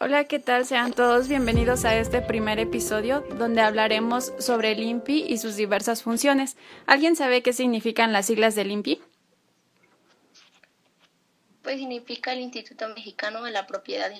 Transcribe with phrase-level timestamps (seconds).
[0.00, 0.64] Hola, ¿qué tal?
[0.64, 6.02] Sean todos bienvenidos a este primer episodio donde hablaremos sobre el INPI y sus diversas
[6.04, 6.56] funciones.
[6.86, 9.00] ¿Alguien sabe qué significan las siglas del INPI?
[11.62, 14.12] Pues significa el Instituto Mexicano de la Propiedad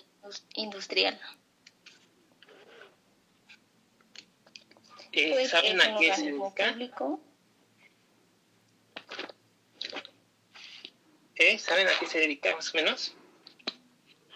[0.55, 1.19] Industrial.
[5.13, 6.73] Eh, Pues, ¿Saben es a qué se organismo dedica?
[6.73, 7.21] público.
[11.37, 11.57] ¿Eh?
[11.59, 13.15] ¿Saben a qué se dedica más o menos?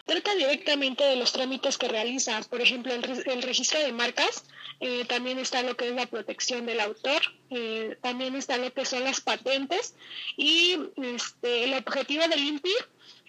[0.05, 4.43] Trata directamente de los trámites que realiza, por ejemplo, el, re- el registro de marcas,
[4.81, 8.85] eh, también está lo que es la protección del autor, eh, también está lo que
[8.85, 9.95] son las patentes
[10.35, 12.73] y este, el objetivo del INPI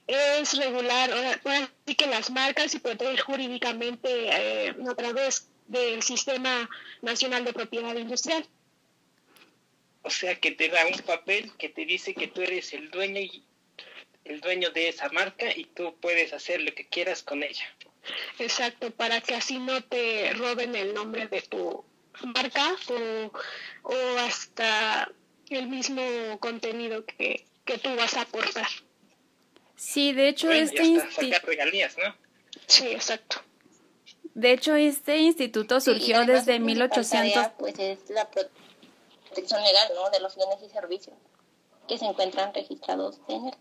[0.08, 6.68] es regular ahora- sí que las marcas y proteger jurídicamente eh, a través del Sistema
[7.02, 8.44] Nacional de Propiedad Industrial.
[10.02, 13.20] O sea, que te da un papel que te dice que tú eres el dueño
[13.20, 13.42] y
[14.24, 17.64] el dueño de esa marca y tú puedes hacer lo que quieras con ella.
[18.38, 21.84] Exacto, para que así no te roben el nombre de tu
[22.34, 23.32] marca o,
[23.82, 25.10] o hasta
[25.50, 26.02] el mismo
[26.40, 28.66] contenido que, que tú vas a aportar.
[29.76, 32.14] Sí, de hecho, Bueno, este y hasta insti- sacar regalías, ¿no?
[32.66, 33.42] Sí, exacto.
[34.34, 37.32] de hecho, este instituto surgió además desde su principal 1800.
[37.34, 38.48] tarea, pues es la pro-
[39.26, 40.10] protección legal ¿no?
[40.10, 41.16] de los bienes y servicios
[41.88, 43.54] que se encuentran registrados en él.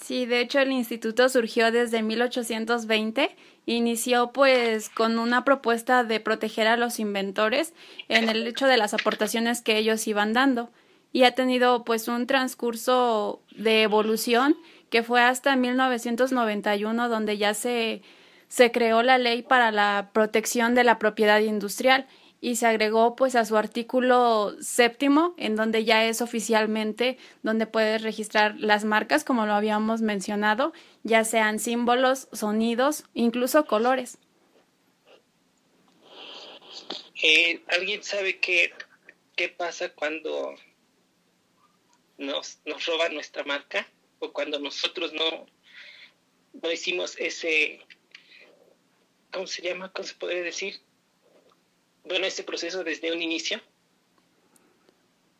[0.00, 3.34] Sí, de hecho el instituto surgió desde 1820.
[3.66, 7.74] Inició pues con una propuesta de proteger a los inventores
[8.08, 10.70] en el hecho de las aportaciones que ellos iban dando
[11.12, 14.56] y ha tenido pues un transcurso de evolución
[14.88, 18.02] que fue hasta 1991 donde ya se,
[18.46, 22.06] se creó la ley para la protección de la propiedad industrial
[22.40, 28.02] y se agregó pues a su artículo séptimo en donde ya es oficialmente donde puedes
[28.02, 30.72] registrar las marcas como lo habíamos mencionado
[31.02, 34.18] ya sean símbolos sonidos incluso colores
[37.20, 38.72] Eh, ¿Alguien sabe qué,
[39.34, 40.54] qué pasa cuando
[42.16, 43.88] nos, nos roban nuestra marca
[44.20, 45.46] o cuando nosotros no,
[46.62, 47.80] no hicimos ese,
[49.32, 49.92] ¿cómo se llama?
[49.92, 50.80] ¿Cómo se podría decir?
[52.04, 53.60] Bueno, ese proceso desde un inicio.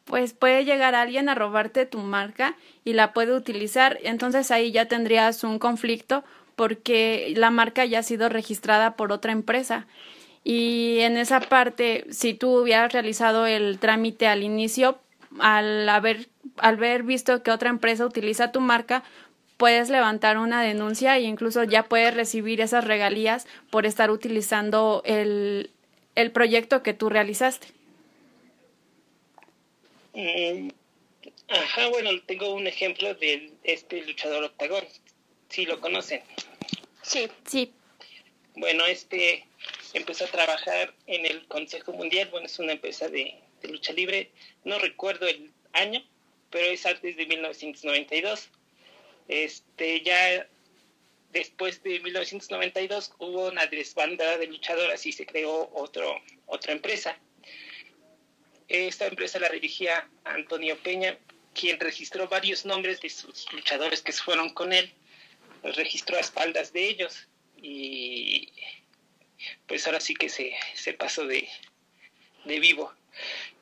[0.08, 4.86] pues puede llegar alguien a robarte tu marca y la puede utilizar entonces ahí ya
[4.86, 6.24] tendrías un conflicto
[6.56, 9.86] porque la marca ya ha sido registrada por otra empresa
[10.44, 14.98] y en esa parte si tú hubieras realizado el trámite al inicio
[15.40, 19.04] al haber al haber visto que otra empresa utiliza tu marca
[19.58, 25.70] puedes levantar una denuncia e incluso ya puedes recibir esas regalías por estar utilizando el,
[26.18, 27.68] el proyecto que tú realizaste.
[30.14, 30.70] Mm,
[31.48, 34.84] ajá, bueno, tengo un ejemplo de este luchador octagón.
[35.48, 36.20] Si lo conocen.
[37.02, 37.72] Sí, Sí,
[38.56, 39.46] Bueno, este
[39.94, 44.32] empezó a trabajar en el Consejo Mundial, bueno, es una empresa de, de lucha libre,
[44.64, 46.02] no recuerdo el año,
[46.50, 48.48] pero es antes de 1992.
[49.28, 50.48] Este, ya
[51.30, 57.18] después de 1992 hubo una desbandada de luchadoras y se creó otro, otra empresa.
[58.68, 61.18] Esta empresa la dirigía Antonio Peña,
[61.54, 64.92] quien registró varios nombres de sus luchadores que fueron con él,
[65.62, 67.26] los registró a espaldas de ellos
[67.60, 68.52] y
[69.66, 71.48] pues ahora sí que se, se pasó de,
[72.44, 72.92] de vivo.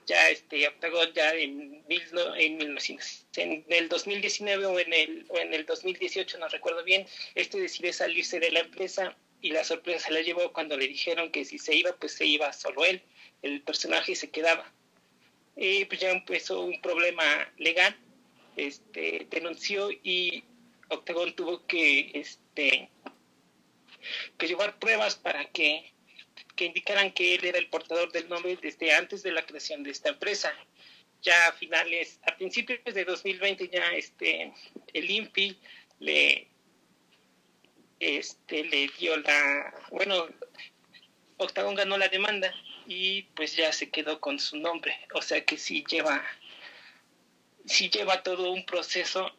[0.07, 2.03] Ya este Octagon ya en, mil,
[2.37, 7.07] en, 1900 en el 2019 o en el, o en el 2018, no recuerdo bien,
[7.35, 11.45] este decidió salirse de la empresa y la sorpresa la llevó cuando le dijeron que
[11.45, 13.03] si se iba, pues se iba solo él,
[13.43, 14.73] el personaje se quedaba.
[15.57, 17.97] Y pues ya empezó un problema legal,
[18.57, 20.45] este, denunció y
[20.89, 22.89] Octagon tuvo que este,
[24.39, 25.93] que llevar pruebas para que,
[26.57, 29.91] que indicaran que él era el portador del nombre desde antes de la creación de
[29.91, 30.53] esta empresa.
[31.23, 34.53] Ya a finales, a principios de 2020 ya este,
[34.93, 35.59] el INPI
[36.01, 36.49] le,
[38.01, 40.29] este, le dio la, bueno,
[41.37, 42.53] Octagon ganó la demanda
[42.87, 44.97] y pues ya se quedó con su nombre.
[45.13, 46.25] O sea que sí lleva,
[47.67, 49.31] sí lleva todo un proceso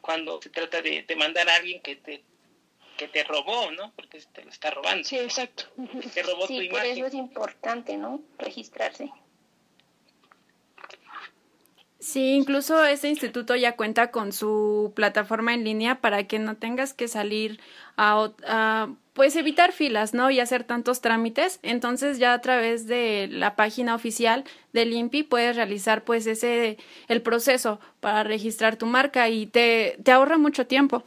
[0.00, 2.22] cuando se trata de demandar a alguien que te
[2.96, 3.92] que te robó, ¿no?
[3.96, 5.04] Porque te lo está robando.
[5.04, 5.64] sí, exacto.
[6.12, 6.92] Te robó tu Sí, por imagen.
[6.98, 8.20] eso es importante, ¿no?
[8.38, 9.10] Registrarse.
[11.98, 16.92] Sí, incluso este instituto ya cuenta con su plataforma en línea para que no tengas
[16.92, 17.60] que salir
[17.96, 20.30] a, pues evitar filas, ¿no?
[20.30, 21.60] Y hacer tantos trámites.
[21.62, 24.44] Entonces ya a través de la página oficial
[24.74, 26.76] del INPI puedes realizar pues ese
[27.08, 31.04] el proceso para registrar tu marca y te, te ahorra mucho tiempo.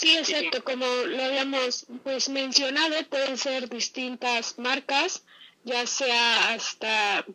[0.00, 5.24] Sí, exacto, como lo habíamos pues mencionado, pueden ser distintas marcas,
[5.64, 7.26] ya sea hasta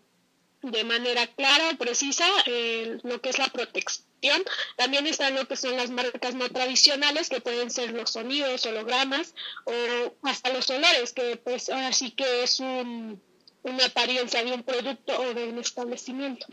[0.61, 4.43] de manera clara o precisa eh, lo que es la protección.
[4.77, 9.35] También están lo que son las marcas no tradicionales, que pueden ser los sonidos, hologramas
[9.65, 13.21] o hasta los olores, que pues ahora sí que es un,
[13.63, 16.47] una apariencia de un producto o de un establecimiento.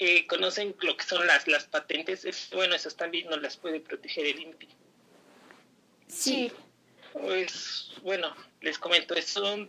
[0.00, 4.26] Eh, conocen lo que son las, las patentes, bueno, esas también no las puede proteger
[4.26, 4.68] el INPI.
[6.06, 6.52] Sí.
[7.12, 9.68] Pues, bueno, les comento, es un,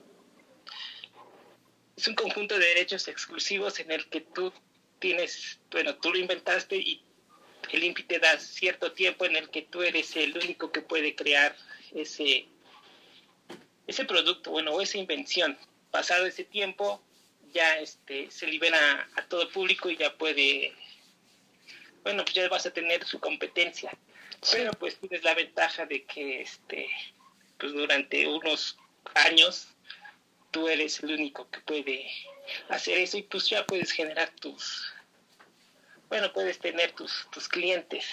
[1.97, 4.53] es un conjunto de derechos exclusivos en el que tú
[4.99, 7.01] tienes, bueno, tú lo inventaste y
[7.71, 11.15] el INPI te da cierto tiempo en el que tú eres el único que puede
[11.15, 11.55] crear
[11.93, 12.47] ese,
[13.87, 15.57] ese producto, bueno, o esa invención.
[15.91, 17.01] Pasado ese tiempo,
[17.53, 20.73] ya este, se libera a todo público y ya puede,
[22.03, 23.91] bueno, pues ya vas a tener su competencia.
[24.51, 26.89] Pero pues tienes la ventaja de que este,
[27.57, 28.77] pues durante unos
[29.13, 29.67] años
[30.51, 32.09] tú eres el único que puede
[32.69, 34.91] hacer eso y pues ya puedes generar tus,
[36.07, 38.05] bueno, puedes tener tus, tus clientes.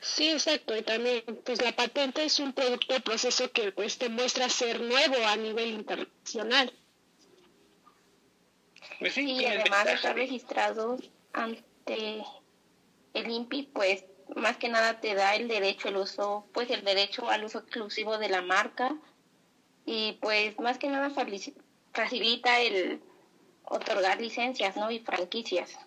[0.00, 0.76] Sí, exacto.
[0.76, 4.80] Y también, pues la patente es un producto o proceso que pues te muestra ser
[4.80, 6.72] nuevo a nivel internacional.
[8.98, 10.98] Pues y además de estar registrado
[11.32, 12.22] ante
[13.14, 14.04] el INPI, pues
[14.34, 18.18] más que nada te da el derecho al uso, pues el derecho al uso exclusivo
[18.18, 18.96] de la marca
[19.86, 21.10] y pues más que nada
[21.92, 23.00] facilita el
[23.64, 24.90] otorgar licencias, ¿no?
[24.90, 25.78] Y franquicias.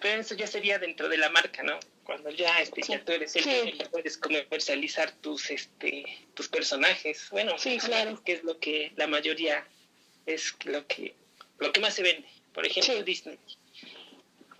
[0.00, 1.78] Pero eso ya sería dentro de la marca, ¿no?
[2.10, 6.04] Cuando ya este ya tú eres el que puedes comercializar tus este
[6.34, 7.28] tus personajes.
[7.30, 8.20] Bueno sí claro.
[8.24, 9.64] que es lo que la mayoría
[10.26, 11.14] es lo que
[11.60, 12.26] lo que más se vende.
[12.52, 13.38] Por ejemplo Disney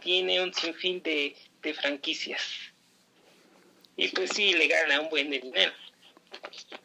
[0.00, 2.40] tiene un sinfín de, de franquicias.
[3.96, 5.72] Y pues sí le gana un buen dinero.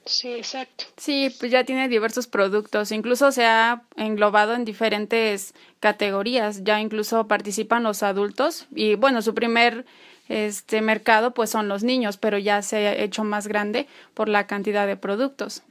[0.05, 0.85] Sí, exacto.
[0.97, 7.27] Sí, pues ya tiene diversos productos, incluso se ha englobado en diferentes categorías, ya incluso
[7.27, 8.65] participan los adultos.
[8.75, 9.85] Y bueno, su primer
[10.27, 14.47] este mercado pues son los niños, pero ya se ha hecho más grande por la
[14.47, 15.63] cantidad de productos.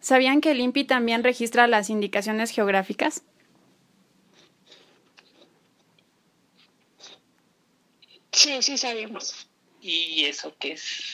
[0.00, 3.22] ¿Sabían que el INPI también registra las indicaciones geográficas?
[8.32, 9.48] Sí, sí sabemos.
[9.80, 11.04] ¿Y eso qué es?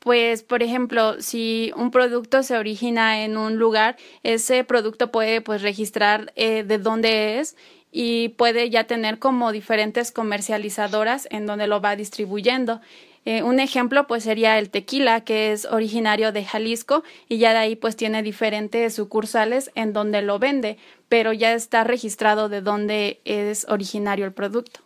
[0.00, 5.60] Pues, por ejemplo, si un producto se origina en un lugar, ese producto puede pues
[5.60, 7.56] registrar eh, de dónde es
[7.92, 12.80] y puede ya tener como diferentes comercializadoras en donde lo va distribuyendo.
[13.26, 17.58] Eh, un ejemplo pues sería el tequila que es originario de Jalisco y ya de
[17.58, 20.78] ahí pues tiene diferentes sucursales en donde lo vende,
[21.08, 24.80] pero ya está registrado de dónde es originario el producto.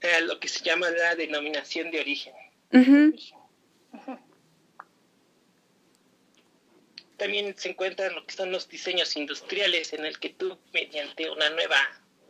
[0.00, 2.32] Eh, lo que se llama la denominación de origen
[7.20, 11.50] también se encuentran lo que son los diseños industriales en el que tú mediante una
[11.50, 11.76] nueva,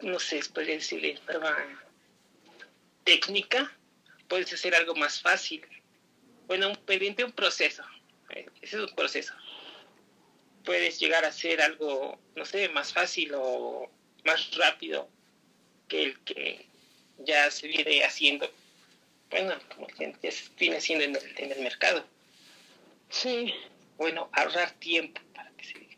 [0.03, 1.17] no sé, podría decirle,
[3.05, 3.73] técnica,
[4.27, 5.65] puedes hacer algo más fácil.
[6.49, 7.85] Bueno, mediante un proceso,
[8.31, 9.33] eh, ese es un proceso.
[10.65, 13.89] Puedes llegar a hacer algo, no sé, más fácil o
[14.25, 15.09] más rápido
[15.87, 16.67] que el que
[17.19, 18.53] ya se viene haciendo,
[19.31, 19.87] bueno, como
[20.21, 22.05] ya se viene haciendo en el, en el mercado.
[23.09, 23.55] Sí
[24.01, 25.91] bueno, ahorrar tiempo para que se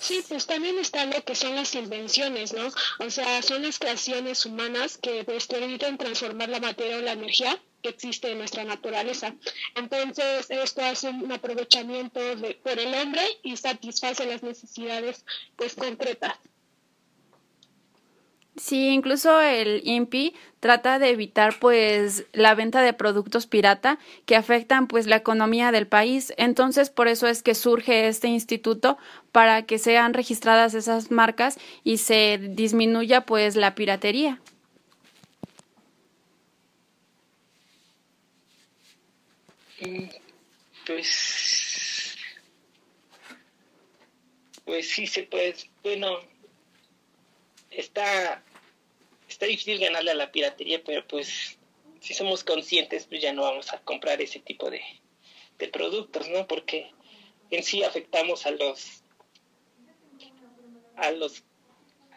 [0.00, 2.68] Sí, pues también está lo que son las invenciones, ¿no?
[2.98, 7.60] O sea, son las creaciones humanas que pues, permiten transformar la materia o la energía
[7.82, 9.36] que existe en nuestra naturaleza.
[9.76, 16.36] Entonces, esto hace un aprovechamiento de, por el hombre y satisface las necesidades pues concretas.
[18.58, 24.88] Sí, incluso el INPI trata de evitar pues la venta de productos pirata que afectan
[24.88, 26.34] pues la economía del país.
[26.36, 28.98] Entonces, por eso es que surge este instituto
[29.30, 34.40] para que sean registradas esas marcas y se disminuya pues la piratería.
[40.84, 42.16] Pues
[44.64, 46.18] pues sí se puede, bueno,
[47.70, 48.42] está
[49.38, 51.60] está difícil ganarle a la piratería, pero pues
[52.00, 54.82] si somos conscientes, pues ya no vamos a comprar ese tipo de,
[55.72, 56.48] productos, ¿no?
[56.48, 56.90] Porque
[57.50, 59.04] en sí afectamos a los
[60.96, 61.44] a los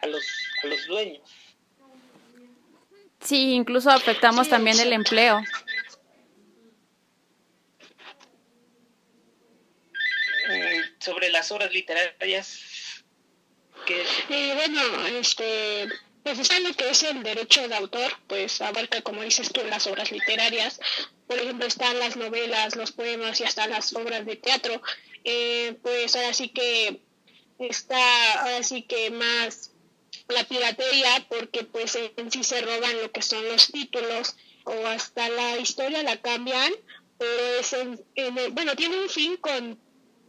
[0.00, 0.24] a los
[0.64, 1.22] a los dueños.
[3.20, 5.40] Sí, incluso afectamos también el empleo.
[10.48, 13.04] Mm, sobre las horas literarias,
[14.28, 15.88] Y bueno, este,
[16.22, 19.86] pues está lo que es el derecho de autor, pues abarca, como dices tú, las
[19.86, 20.80] obras literarias.
[21.26, 24.80] Por ejemplo, están las novelas, los poemas y hasta las obras de teatro.
[25.24, 27.00] Eh, pues ahora sí que
[27.58, 29.72] está, ahora sí que más
[30.28, 35.28] la piratería, porque pues en sí se roban lo que son los títulos o hasta
[35.28, 36.72] la historia la cambian,
[37.18, 38.00] pero es en,
[38.54, 39.78] bueno, tiene un fin con,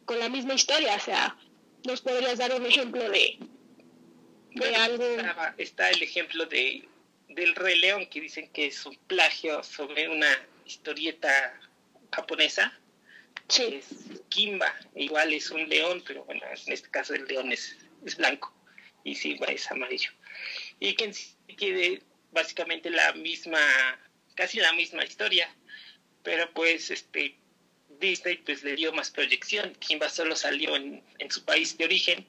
[0.06, 1.38] con la misma historia, o sea,
[1.84, 3.40] nos podrías dar un ejemplo de,
[5.57, 6.88] Está, el ejemplo de,
[7.29, 10.29] del Rey León, que dicen que es un plagio sobre una
[10.65, 11.60] historieta
[12.12, 12.77] japonesa.
[13.50, 13.81] Sí.
[13.81, 18.15] Es Kimba, igual es un león, pero bueno, en este caso el león es, es
[18.15, 18.53] blanco
[19.03, 20.12] y Simba es amarillo.
[20.79, 21.12] Y que
[21.57, 23.60] tiene básicamente la misma,
[24.36, 25.53] casi la misma historia,
[26.24, 27.36] pero pues este
[28.00, 29.75] Disney pues le dio más proyección.
[29.75, 32.25] Kimba solo salió en, en su país de origen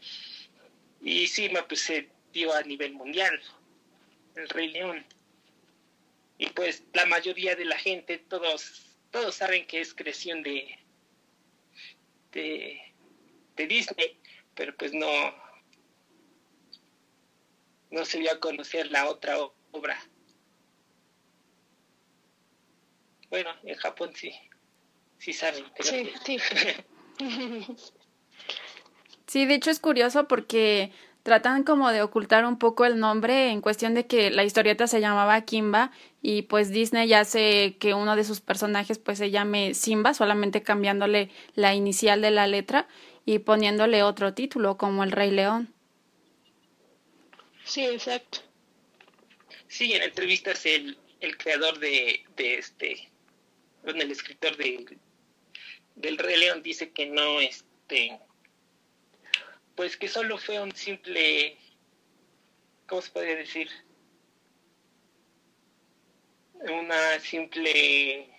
[1.04, 3.38] y Simba pues se dio a nivel mundial,
[4.36, 5.04] el Rey León.
[6.38, 10.78] Y pues la mayoría de la gente, todos, todos saben que es creación de,
[12.32, 12.80] de,
[13.54, 14.18] de Disney,
[14.54, 15.08] pero pues no,
[17.90, 19.36] no se dio a conocer la otra
[19.72, 20.02] obra.
[23.28, 24.32] Bueno, en Japón sí,
[25.18, 25.66] sí saben.
[25.80, 26.38] Sí, sí.
[29.26, 30.92] sí, de hecho es curioso porque
[31.24, 35.00] tratan como de ocultar un poco el nombre en cuestión de que la historieta se
[35.00, 35.90] llamaba Kimba
[36.20, 40.62] y pues Disney ya hace que uno de sus personajes pues se llame Simba, solamente
[40.62, 42.86] cambiándole la inicial de la letra
[43.24, 45.72] y poniéndole otro título como el Rey León.
[47.64, 48.40] Sí, exacto.
[49.66, 53.08] Sí, en entrevistas el, el creador de, de este,
[53.82, 54.98] bueno, el escritor de,
[55.94, 58.20] del Rey León dice que no, este,
[59.74, 61.58] pues que solo fue un simple,
[62.86, 63.68] ¿cómo se podría decir?
[66.54, 68.34] Una simple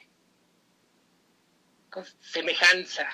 [2.19, 3.09] semejanza.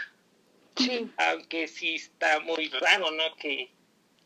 [0.77, 1.11] Sí.
[1.17, 3.35] Aunque sí está muy raro, ¿no?
[3.35, 3.71] Que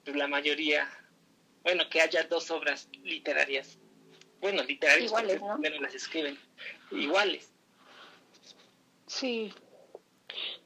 [0.05, 0.87] la mayoría,
[1.63, 3.79] bueno, que haya dos obras literarias,
[4.39, 5.57] bueno, literarias, iguales, ¿no?
[5.57, 6.37] las escriben,
[6.91, 7.51] iguales.
[9.07, 9.51] Sí.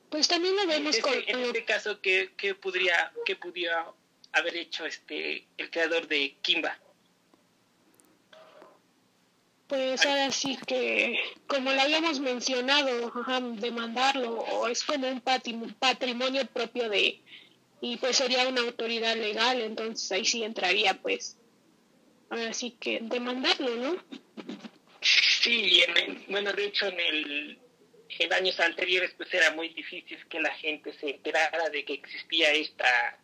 [0.10, 1.13] Pues también lo vemos con...
[1.28, 3.92] En este caso, ¿qué, qué podría, qué pudiera
[4.32, 6.78] haber hecho este el creador de Kimba?
[9.68, 13.13] Pues ahora sí que, como lo habíamos mencionado,
[13.58, 17.22] demandarlo, o es como un patrimonio propio de,
[17.80, 21.38] y pues sería una autoridad legal, entonces ahí sí entraría pues,
[22.32, 24.04] ahora sí que demandarlo, ¿no?
[25.01, 25.84] Sí,
[26.30, 27.60] bueno, de hecho en el
[28.18, 32.51] en años anteriores pues era muy difícil que la gente se enterara de que existía
[32.51, 33.20] esta,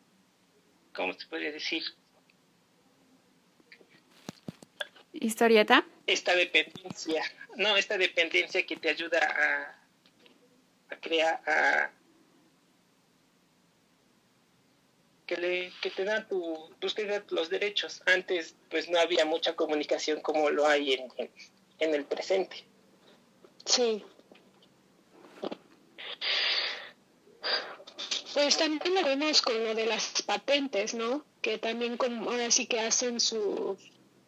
[0.93, 1.83] ¿cómo se podría decir?
[5.13, 5.85] ¿Historieta?
[6.05, 7.23] Esta dependencia,
[7.55, 11.91] no, esta dependencia que te ayuda a, a crear, a,
[15.25, 16.95] que, le, que te dan tu, pues,
[17.29, 18.03] los derechos.
[18.05, 21.31] Antes pues no había mucha comunicación como lo hay en,
[21.79, 22.65] en el presente.
[23.65, 24.03] Sí.
[28.35, 31.23] Pues también lo vemos con lo de las patentes, ¿no?
[31.41, 33.79] Que también como ahora sí que hacen sus,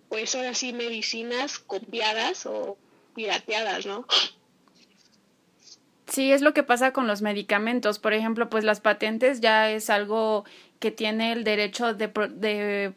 [0.07, 2.77] pues ahora sí medicinas copiadas o
[3.15, 4.07] pirateadas, ¿no?
[6.07, 7.99] Sí, es lo que pasa con los medicamentos.
[7.99, 10.45] Por ejemplo, pues las patentes ya es algo
[10.79, 12.93] que tiene el derecho de, de,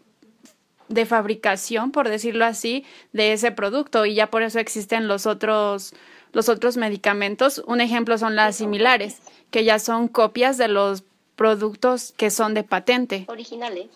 [0.87, 5.93] de fabricación, por decirlo así, de ese producto y ya por eso existen los otros
[6.33, 7.63] los otros medicamentos.
[7.67, 9.19] Un ejemplo son las similares,
[9.51, 11.05] que ya son copias de los
[11.37, 13.25] productos que son de patente.
[13.29, 13.89] Originales.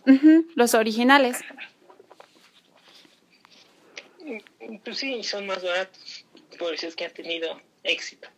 [0.55, 1.39] los originales.
[4.85, 6.25] Pues sí, son más baratos,
[6.59, 8.29] por eso es que han tenido éxito.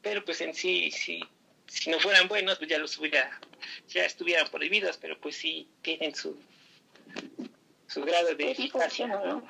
[0.00, 1.22] Pero pues en sí, sí
[1.66, 3.38] si no fueran buenos, pues ya los hubiera,
[3.88, 6.36] ya estuvieran prohibidos, pero pues sí tienen su,
[7.86, 9.06] su grado de eficacia.
[9.08, 9.42] ¿no?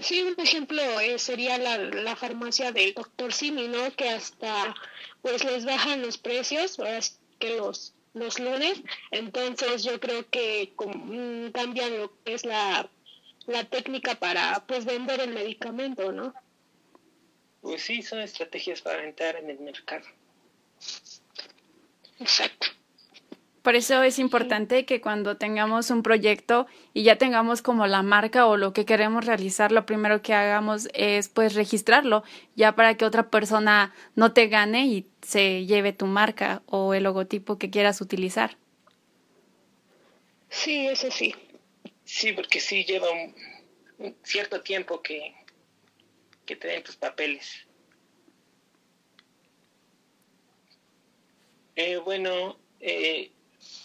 [0.00, 3.90] Sí, un ejemplo eh, sería la, la farmacia del doctor Simi, ¿no?
[3.94, 4.74] Que hasta
[5.22, 7.00] pues les bajan los precios, ahora
[7.38, 12.88] que los, los lunes, entonces yo creo que mm, cambian lo que es la,
[13.46, 16.34] la técnica para pues vender el medicamento, ¿no?
[17.60, 20.06] Pues sí, son estrategias para entrar en el mercado.
[22.18, 22.68] Exacto.
[23.66, 28.46] Por eso es importante que cuando tengamos un proyecto y ya tengamos como la marca
[28.46, 32.22] o lo que queremos realizar, lo primero que hagamos es pues registrarlo,
[32.54, 37.02] ya para que otra persona no te gane y se lleve tu marca o el
[37.02, 38.56] logotipo que quieras utilizar.
[40.48, 41.34] Sí, eso sí.
[42.04, 45.34] Sí, porque sí lleva un, cierto tiempo que,
[46.44, 47.66] que te den tus papeles.
[51.74, 53.32] Eh, bueno, eh,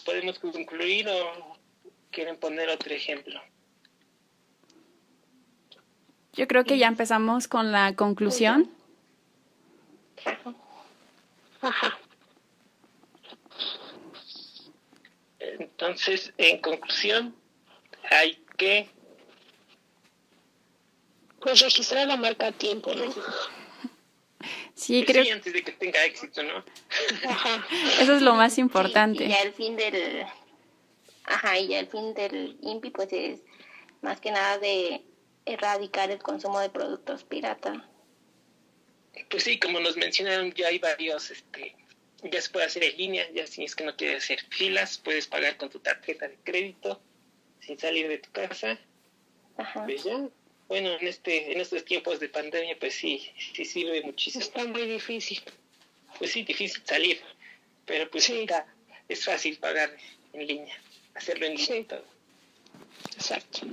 [0.04, 1.56] ¿podemos concluir o
[2.10, 3.40] quieren poner otro ejemplo?
[6.34, 8.70] Yo creo que ya empezamos con la conclusión.
[11.60, 11.98] Ajá.
[15.38, 17.34] Entonces, en conclusión,
[18.10, 18.88] hay que
[21.40, 23.12] pues registrar la marca a tiempo, ¿no?
[24.74, 25.24] Sí, creo.
[25.24, 26.64] Sí, antes de que tenga éxito, ¿no?
[27.28, 27.66] Ajá.
[28.00, 29.24] Eso es lo más importante.
[29.24, 30.24] y ya el fin del,
[31.24, 33.40] ajá, y ya el fin del INPI, pues es
[34.00, 35.02] más que nada de
[35.44, 37.88] erradicar el consumo de productos pirata.
[39.30, 41.76] Pues sí, como nos mencionaron, ya hay varios, este,
[42.22, 45.26] ya se puede hacer en línea, ya si es que no quieres hacer filas, puedes
[45.26, 47.00] pagar con tu tarjeta de crédito
[47.60, 48.78] sin salir de tu casa.
[49.56, 49.84] Ajá.
[49.84, 50.28] Pues ya,
[50.68, 54.42] bueno, en este, en estos tiempos de pandemia, pues sí, sí sirve muchísimo.
[54.42, 55.42] Está muy difícil.
[56.22, 57.20] Pues sí, difícil salir,
[57.84, 58.46] pero pues sí.
[59.08, 59.90] es fácil pagar
[60.32, 60.72] en línea,
[61.14, 62.04] hacerlo en línea todo.
[63.16, 63.66] Exacto.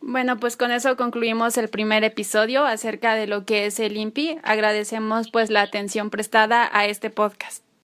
[0.00, 4.38] Bueno, pues con eso concluimos el primer episodio acerca de lo que es el INPI.
[4.44, 7.65] Agradecemos pues la atención prestada a este podcast.